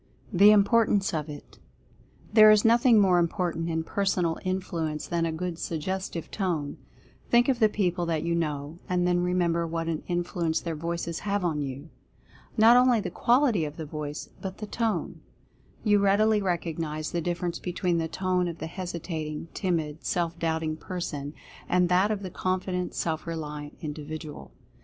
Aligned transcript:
THE 0.33 0.49
IMPORTANCE 0.49 1.13
OF 1.13 1.29
IT. 1.29 1.59
There 2.33 2.49
is 2.49 2.65
nothing 2.65 2.99
more 2.99 3.19
important 3.19 3.69
in 3.69 3.83
Personal 3.83 4.39
Influ 4.43 4.93
ence 4.93 5.05
than 5.05 5.27
a 5.27 5.31
good 5.31 5.59
Suggestive 5.59 6.31
Tone. 6.31 6.79
Think 7.29 7.47
of 7.47 7.59
the 7.59 7.69
people 7.69 8.07
that 8.07 8.23
you 8.23 8.33
know, 8.33 8.79
and 8.89 9.05
then 9.05 9.19
remember 9.21 9.67
what 9.67 9.87
an 9.87 10.01
influence 10.07 10.59
their 10.59 10.73
voices 10.75 11.19
have 11.19 11.45
on 11.45 11.61
you. 11.61 11.91
Not 12.57 12.77
only 12.77 12.99
the 12.99 13.11
qual 13.11 13.45
ity 13.45 13.63
of 13.63 13.77
the 13.77 13.85
voice, 13.85 14.27
but 14.41 14.57
the 14.57 14.65
Tone. 14.65 15.21
You 15.83 15.99
readily 15.99 16.41
recognize 16.41 17.11
the 17.11 17.21
difference 17.21 17.59
between 17.59 17.99
the 17.99 18.07
tone 18.07 18.47
of 18.47 18.57
the 18.57 18.65
hesitating, 18.65 19.49
timid, 19.53 20.03
self 20.03 20.39
doubting 20.39 20.77
person, 20.77 21.35
and 21.69 21.89
that 21.89 22.09
of 22.09 22.23
the 22.23 22.31
confident, 22.31 22.95
self 22.95 23.27
reliant 23.27 23.77
individual. 23.81 24.51